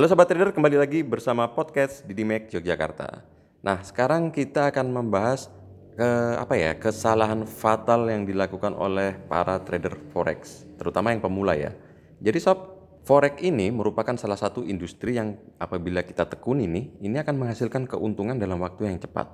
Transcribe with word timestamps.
Halo 0.00 0.08
Sobat 0.08 0.32
Trader, 0.32 0.56
kembali 0.56 0.80
lagi 0.80 1.04
bersama 1.04 1.44
podcast 1.52 2.08
Didimek 2.08 2.48
Yogyakarta. 2.48 3.20
Nah, 3.60 3.84
sekarang 3.84 4.32
kita 4.32 4.72
akan 4.72 4.96
membahas 4.96 5.52
ke 5.92 6.10
apa 6.40 6.56
ya, 6.56 6.72
kesalahan 6.72 7.44
fatal 7.44 8.08
yang 8.08 8.24
dilakukan 8.24 8.72
oleh 8.72 9.12
para 9.28 9.60
trader 9.60 10.00
forex, 10.08 10.64
terutama 10.80 11.12
yang 11.12 11.20
pemula 11.20 11.52
ya. 11.52 11.76
Jadi 12.16 12.38
sob, 12.40 12.80
forex 13.04 13.44
ini 13.44 13.68
merupakan 13.68 14.16
salah 14.16 14.40
satu 14.40 14.64
industri 14.64 15.20
yang 15.20 15.36
apabila 15.60 16.00
kita 16.00 16.24
tekuni 16.24 16.64
nih, 16.64 16.96
ini 17.04 17.20
akan 17.20 17.36
menghasilkan 17.36 17.84
keuntungan 17.84 18.40
dalam 18.40 18.56
waktu 18.64 18.88
yang 18.88 18.96
cepat. 19.04 19.28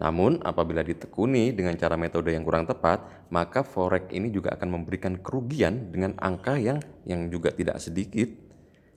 Namun, 0.00 0.40
apabila 0.40 0.80
ditekuni 0.80 1.52
dengan 1.52 1.76
cara 1.76 2.00
metode 2.00 2.32
yang 2.32 2.48
kurang 2.48 2.64
tepat, 2.64 3.28
maka 3.28 3.60
forex 3.60 4.08
ini 4.08 4.32
juga 4.32 4.56
akan 4.56 4.80
memberikan 4.80 5.20
kerugian 5.20 5.92
dengan 5.92 6.16
angka 6.16 6.56
yang 6.56 6.80
yang 7.04 7.28
juga 7.28 7.52
tidak 7.52 7.76
sedikit 7.76 8.48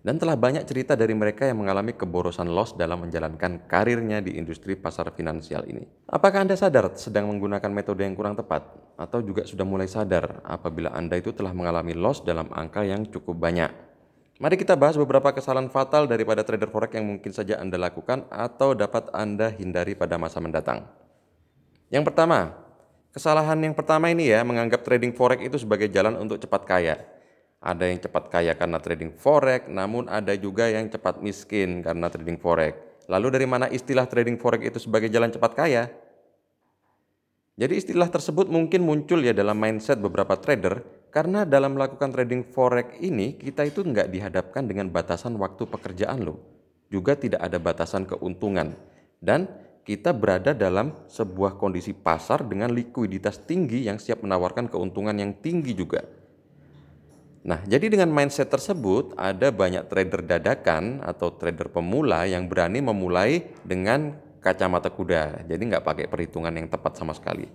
dan 0.04 0.20
telah 0.20 0.35
banyak 0.35 0.67
cerita 0.67 0.99
dari 0.99 1.15
mereka 1.15 1.47
yang 1.47 1.63
mengalami 1.63 1.95
keborosan 1.95 2.52
loss 2.52 2.75
dalam 2.75 3.07
menjalankan 3.07 3.71
karirnya 3.71 4.20
di 4.20 4.35
industri 4.35 4.75
pasar 4.75 5.16
finansial 5.16 5.63
ini. 5.63 5.88
Apakah 6.11 6.44
Anda 6.44 6.59
sadar 6.59 6.91
sedang 6.99 7.31
menggunakan 7.31 7.71
metode 7.71 8.03
yang 8.03 8.11
kurang 8.11 8.35
tepat? 8.35 8.67
Atau 8.99 9.23
juga 9.23 9.47
sudah 9.47 9.63
mulai 9.63 9.88
sadar 9.88 10.44
apabila 10.44 10.91
Anda 10.91 11.23
itu 11.23 11.31
telah 11.31 11.55
mengalami 11.55 11.95
loss 11.95 12.20
dalam 12.20 12.52
angka 12.52 12.84
yang 12.84 13.08
cukup 13.08 13.39
banyak? 13.39 13.71
Mari 14.44 14.59
kita 14.59 14.75
bahas 14.75 14.99
beberapa 14.99 15.31
kesalahan 15.31 15.71
fatal 15.71 16.03
daripada 16.03 16.44
trader 16.44 16.67
forex 16.67 16.91
yang 16.99 17.08
mungkin 17.08 17.31
saja 17.31 17.63
Anda 17.63 17.80
lakukan 17.80 18.27
atau 18.27 18.75
dapat 18.75 19.08
Anda 19.16 19.55
hindari 19.55 19.95
pada 19.95 20.20
masa 20.20 20.44
mendatang. 20.44 20.83
Yang 21.88 22.11
pertama, 22.11 22.52
kesalahan 23.16 23.55
yang 23.63 23.72
pertama 23.72 24.11
ini 24.11 24.35
ya, 24.35 24.44
menganggap 24.44 24.83
trading 24.83 25.16
forex 25.16 25.47
itu 25.47 25.63
sebagai 25.63 25.88
jalan 25.88 26.20
untuk 26.20 26.44
cepat 26.44 26.67
kaya. 26.67 26.99
Ada 27.63 27.88
yang 27.88 28.03
cepat 28.03 28.27
kaya 28.27 28.59
karena 28.59 28.76
trading 28.84 29.16
forex, 29.16 29.72
namun 29.72 30.12
ada 30.12 30.35
juga 30.35 30.67
yang 30.67 30.91
cepat 30.91 31.23
miskin 31.23 31.80
karena 31.80 32.12
trading 32.12 32.36
forex. 32.36 32.76
Lalu 33.08 33.27
dari 33.39 33.48
mana 33.48 33.72
istilah 33.72 34.03
trading 34.03 34.36
forex 34.36 34.67
itu 34.67 34.80
sebagai 34.83 35.08
jalan 35.08 35.31
cepat 35.31 35.52
kaya? 35.56 35.88
Jadi 37.56 37.73
istilah 37.80 38.11
tersebut 38.11 38.52
mungkin 38.52 38.84
muncul 38.84 39.23
ya 39.23 39.31
dalam 39.31 39.56
mindset 39.56 39.95
beberapa 40.02 40.36
trader 40.36 40.84
karena 41.14 41.45
dalam 41.45 41.78
melakukan 41.80 42.09
trading 42.11 42.44
forex 42.52 43.00
ini 43.00 43.38
kita 43.38 43.64
itu 43.64 43.86
nggak 43.86 44.11
dihadapkan 44.11 44.67
dengan 44.67 44.91
batasan 44.91 45.39
waktu 45.39 45.64
pekerjaan 45.64 46.25
loh. 46.25 46.41
Juga 46.91 47.16
tidak 47.16 47.45
ada 47.45 47.61
batasan 47.61 48.03
keuntungan. 48.03 48.75
Dan 49.23 49.47
kita 49.86 50.11
berada 50.11 50.52
dalam 50.52 50.95
sebuah 51.08 51.56
kondisi 51.61 51.95
pasar 51.95 52.44
dengan 52.44 52.73
likuiditas 52.73 53.44
tinggi 53.45 53.88
yang 53.88 54.02
siap 54.02 54.25
menawarkan 54.25 54.67
keuntungan 54.67 55.14
yang 55.16 55.31
tinggi 55.38 55.78
juga. 55.78 56.22
Nah, 57.44 57.59
jadi 57.67 57.91
dengan 57.91 58.08
mindset 58.08 58.47
tersebut 58.47 59.19
ada 59.19 59.52
banyak 59.52 59.91
trader 59.91 60.23
dadakan 60.23 61.03
atau 61.03 61.27
trader 61.36 61.67
pemula 61.67 62.23
yang 62.23 62.47
berani 62.47 62.80
memulai 62.80 63.52
dengan 63.67 64.16
kacamata 64.39 64.88
kuda. 64.88 65.44
Jadi 65.52 65.61
nggak 65.67 65.83
pakai 65.83 66.05
perhitungan 66.08 66.55
yang 66.55 66.72
tepat 66.72 66.95
sama 66.95 67.11
sekali. 67.11 67.52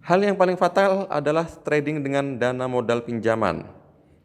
Hal 0.00 0.24
yang 0.24 0.40
paling 0.40 0.56
fatal 0.56 1.04
adalah 1.12 1.44
trading 1.44 2.00
dengan 2.00 2.40
dana 2.40 2.64
modal 2.64 3.04
pinjaman. 3.04 3.68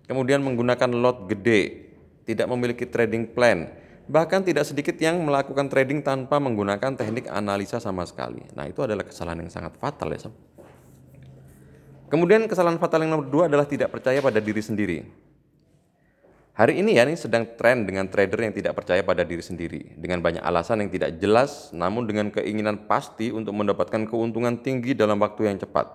Kemudian 0.08 0.40
menggunakan 0.40 0.88
lot 0.96 1.28
gede, 1.28 1.92
tidak 2.24 2.48
memiliki 2.48 2.88
trading 2.88 3.28
plan, 3.36 3.68
bahkan 4.08 4.40
tidak 4.40 4.64
sedikit 4.64 4.96
yang 5.00 5.20
melakukan 5.24 5.68
trading 5.68 6.00
tanpa 6.00 6.40
menggunakan 6.40 6.96
teknik 6.96 7.28
analisa 7.28 7.84
sama 7.84 8.08
sekali. 8.08 8.44
Nah, 8.56 8.68
itu 8.72 8.80
adalah 8.80 9.04
kesalahan 9.04 9.44
yang 9.44 9.52
sangat 9.52 9.76
fatal 9.80 10.12
ya, 10.12 10.28
sob. 10.28 10.36
Kemudian 12.14 12.46
kesalahan 12.46 12.78
fatal 12.78 13.02
yang 13.02 13.18
nomor 13.18 13.26
dua 13.26 13.50
adalah 13.50 13.66
tidak 13.66 13.90
percaya 13.90 14.22
pada 14.22 14.38
diri 14.38 14.62
sendiri. 14.62 15.02
Hari 16.54 16.78
ini 16.78 17.02
ya 17.02 17.10
ini 17.10 17.18
sedang 17.18 17.58
tren 17.58 17.90
dengan 17.90 18.06
trader 18.06 18.38
yang 18.38 18.54
tidak 18.54 18.78
percaya 18.78 19.02
pada 19.02 19.26
diri 19.26 19.42
sendiri 19.42 19.98
dengan 19.98 20.22
banyak 20.22 20.46
alasan 20.46 20.86
yang 20.86 20.94
tidak 20.94 21.18
jelas 21.18 21.74
namun 21.74 22.06
dengan 22.06 22.30
keinginan 22.30 22.86
pasti 22.86 23.34
untuk 23.34 23.58
mendapatkan 23.58 24.06
keuntungan 24.06 24.62
tinggi 24.62 24.94
dalam 24.94 25.18
waktu 25.18 25.50
yang 25.50 25.58
cepat. 25.58 25.90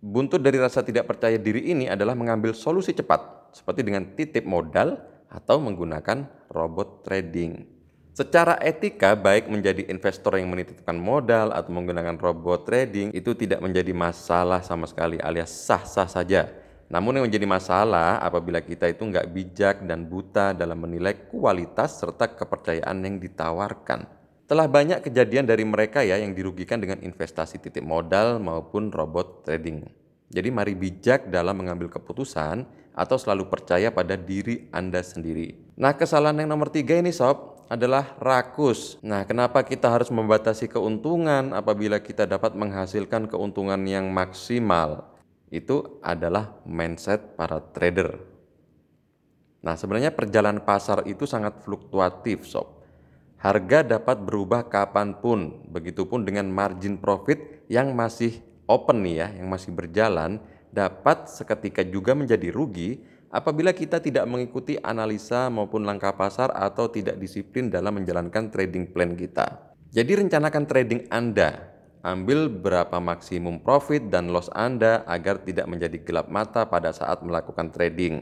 Buntut 0.00 0.40
dari 0.40 0.56
rasa 0.56 0.80
tidak 0.80 1.04
percaya 1.04 1.36
diri 1.36 1.68
ini 1.68 1.84
adalah 1.84 2.16
mengambil 2.16 2.56
solusi 2.56 2.96
cepat 2.96 3.52
seperti 3.52 3.84
dengan 3.84 4.16
titip 4.16 4.48
modal 4.48 4.96
atau 5.28 5.60
menggunakan 5.60 6.48
robot 6.48 7.04
trading. 7.04 7.77
Secara 8.18 8.58
etika, 8.58 9.14
baik 9.14 9.46
menjadi 9.46 9.86
investor 9.86 10.34
yang 10.42 10.50
menitipkan 10.50 10.98
modal 10.98 11.54
atau 11.54 11.70
menggunakan 11.70 12.18
robot 12.18 12.66
trading 12.66 13.14
itu 13.14 13.30
tidak 13.38 13.62
menjadi 13.62 13.94
masalah 13.94 14.58
sama 14.58 14.90
sekali 14.90 15.22
alias 15.22 15.54
sah-sah 15.54 16.10
saja. 16.10 16.50
Namun 16.90 17.14
yang 17.14 17.30
menjadi 17.30 17.46
masalah 17.46 18.18
apabila 18.18 18.58
kita 18.58 18.90
itu 18.90 19.06
nggak 19.06 19.30
bijak 19.30 19.86
dan 19.86 20.10
buta 20.10 20.50
dalam 20.50 20.82
menilai 20.82 21.30
kualitas 21.30 22.02
serta 22.02 22.26
kepercayaan 22.34 23.06
yang 23.06 23.22
ditawarkan. 23.22 24.10
Telah 24.50 24.66
banyak 24.66 24.98
kejadian 25.06 25.46
dari 25.46 25.62
mereka 25.62 26.02
ya 26.02 26.18
yang 26.18 26.34
dirugikan 26.34 26.82
dengan 26.82 26.98
investasi 26.98 27.62
titip 27.62 27.86
modal 27.86 28.42
maupun 28.42 28.90
robot 28.90 29.46
trading. 29.46 29.86
Jadi 30.26 30.48
mari 30.50 30.74
bijak 30.74 31.30
dalam 31.30 31.54
mengambil 31.54 31.86
keputusan 31.86 32.66
atau 32.98 33.14
selalu 33.14 33.46
percaya 33.46 33.94
pada 33.94 34.18
diri 34.18 34.66
Anda 34.74 35.06
sendiri. 35.06 35.78
Nah 35.78 35.94
kesalahan 35.94 36.42
yang 36.42 36.50
nomor 36.50 36.74
tiga 36.74 36.98
ini 36.98 37.14
sob, 37.14 37.57
adalah 37.68 38.16
rakus. 38.16 38.96
Nah, 39.04 39.28
kenapa 39.28 39.60
kita 39.60 39.92
harus 39.92 40.08
membatasi 40.08 40.72
keuntungan 40.72 41.52
apabila 41.52 42.00
kita 42.00 42.24
dapat 42.24 42.56
menghasilkan 42.56 43.28
keuntungan 43.28 43.78
yang 43.84 44.08
maksimal? 44.08 45.14
Itu 45.52 46.00
adalah 46.00 46.60
mindset 46.64 47.36
para 47.36 47.60
trader. 47.60 48.20
Nah, 49.60 49.76
sebenarnya 49.76 50.16
perjalanan 50.16 50.64
pasar 50.64 51.04
itu 51.04 51.28
sangat 51.28 51.60
fluktuatif, 51.60 52.48
sob. 52.48 52.80
Harga 53.38 53.86
dapat 53.86 54.18
berubah 54.24 54.66
kapan 54.66 55.14
pun, 55.20 55.62
begitupun 55.70 56.26
dengan 56.26 56.50
margin 56.50 56.98
profit 56.98 57.68
yang 57.70 57.94
masih 57.94 58.40
open 58.66 59.04
nih 59.04 59.14
ya, 59.22 59.28
yang 59.38 59.46
masih 59.46 59.70
berjalan, 59.70 60.42
dapat 60.74 61.30
seketika 61.30 61.86
juga 61.86 62.12
menjadi 62.12 62.50
rugi 62.50 63.00
apabila 63.28 63.76
kita 63.76 64.00
tidak 64.00 64.24
mengikuti 64.24 64.80
analisa 64.80 65.52
maupun 65.52 65.84
langkah 65.84 66.16
pasar 66.16 66.52
atau 66.52 66.88
tidak 66.88 67.20
disiplin 67.20 67.68
dalam 67.68 68.00
menjalankan 68.00 68.48
trading 68.48 68.90
plan 68.92 69.12
kita. 69.16 69.76
Jadi 69.88 70.20
rencanakan 70.24 70.64
trading 70.68 71.08
Anda, 71.08 71.64
ambil 72.04 72.52
berapa 72.52 73.00
maksimum 73.00 73.64
profit 73.64 74.12
dan 74.12 74.28
loss 74.32 74.52
Anda 74.52 75.04
agar 75.08 75.40
tidak 75.44 75.64
menjadi 75.68 75.96
gelap 76.04 76.28
mata 76.28 76.68
pada 76.68 76.92
saat 76.92 77.24
melakukan 77.24 77.72
trading. 77.72 78.20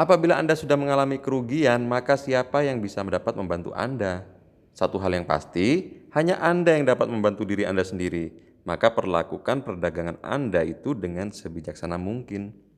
Apabila 0.00 0.40
Anda 0.40 0.56
sudah 0.56 0.80
mengalami 0.80 1.20
kerugian, 1.20 1.84
maka 1.84 2.16
siapa 2.16 2.64
yang 2.64 2.80
bisa 2.80 3.04
mendapat 3.04 3.36
membantu 3.36 3.76
Anda? 3.76 4.24
Satu 4.72 4.96
hal 4.96 5.12
yang 5.12 5.28
pasti, 5.28 5.92
hanya 6.16 6.40
Anda 6.40 6.80
yang 6.80 6.88
dapat 6.88 7.12
membantu 7.12 7.44
diri 7.44 7.68
Anda 7.68 7.84
sendiri. 7.84 8.32
Maka 8.64 8.96
perlakukan 8.96 9.60
perdagangan 9.60 10.16
Anda 10.24 10.64
itu 10.64 10.96
dengan 10.96 11.28
sebijaksana 11.28 12.00
mungkin. 12.00 12.69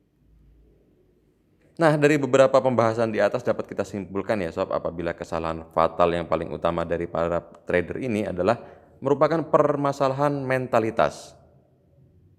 Nah, 1.73 1.97
dari 1.97 2.21
beberapa 2.21 2.61
pembahasan 2.61 3.09
di 3.09 3.17
atas 3.17 3.41
dapat 3.41 3.65
kita 3.65 3.81
simpulkan 3.81 4.37
ya 4.37 4.53
sob, 4.53 4.69
apabila 4.69 5.17
kesalahan 5.17 5.65
fatal 5.73 6.13
yang 6.13 6.29
paling 6.29 6.53
utama 6.53 6.85
dari 6.85 7.09
para 7.09 7.41
trader 7.65 7.97
ini 7.97 8.29
adalah 8.29 8.61
merupakan 9.01 9.41
permasalahan 9.41 10.37
mentalitas. 10.45 11.33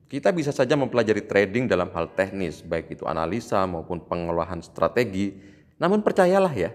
Kita 0.06 0.30
bisa 0.30 0.54
saja 0.54 0.78
mempelajari 0.78 1.26
trading 1.26 1.66
dalam 1.66 1.90
hal 1.90 2.14
teknis, 2.14 2.62
baik 2.62 2.94
itu 2.94 3.02
analisa 3.10 3.58
maupun 3.66 4.06
pengelolaan 4.06 4.62
strategi. 4.62 5.34
Namun 5.82 6.06
percayalah 6.06 6.54
ya, 6.54 6.70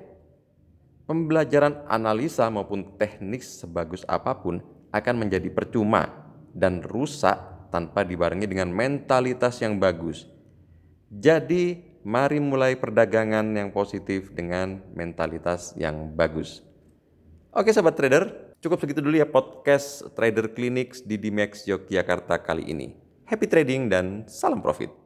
pembelajaran 1.07 1.87
analisa 1.87 2.51
maupun 2.51 2.99
teknik 2.99 3.39
sebagus 3.39 4.03
apa 4.03 4.35
pun 4.35 4.59
akan 4.91 5.15
menjadi 5.15 5.47
percuma 5.47 6.11
dan 6.51 6.83
rusak 6.83 7.39
tanpa 7.71 8.03
dibarengi 8.03 8.51
dengan 8.51 8.67
mentalitas 8.67 9.63
yang 9.63 9.79
bagus. 9.79 10.27
Jadi 11.07 11.88
mari 12.03 12.39
mulai 12.43 12.75
perdagangan 12.79 13.55
yang 13.55 13.69
positif 13.71 14.31
dengan 14.35 14.83
mentalitas 14.91 15.75
yang 15.79 16.11
bagus. 16.15 16.63
Oke 17.49 17.73
sahabat 17.73 17.97
trader, 17.97 18.55
cukup 18.61 18.77
segitu 18.77 19.01
dulu 19.01 19.17
ya 19.17 19.27
podcast 19.27 20.05
Trader 20.13 20.53
Clinics 20.53 21.01
di 21.01 21.17
Dimex 21.17 21.65
Yogyakarta 21.65 22.39
kali 22.45 22.67
ini. 22.69 22.93
Happy 23.25 23.49
trading 23.49 23.89
dan 23.89 24.25
salam 24.29 24.61
profit. 24.61 24.98